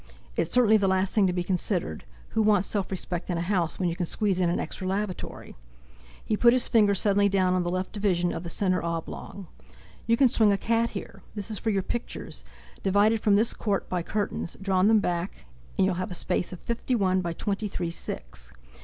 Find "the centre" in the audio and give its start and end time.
8.41-8.83